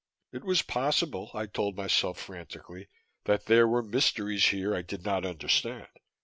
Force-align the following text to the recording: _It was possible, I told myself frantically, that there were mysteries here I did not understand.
_It 0.35 0.43
was 0.43 0.63
possible, 0.63 1.29
I 1.35 1.45
told 1.45 1.77
myself 1.77 2.19
frantically, 2.19 2.87
that 3.25 3.45
there 3.45 3.67
were 3.67 3.83
mysteries 3.83 4.45
here 4.47 4.73
I 4.75 4.81
did 4.81 5.05
not 5.05 5.27
understand. 5.27 5.89